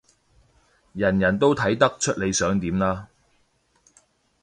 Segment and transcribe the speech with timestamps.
[0.93, 3.09] 人人都睇得出你想點啦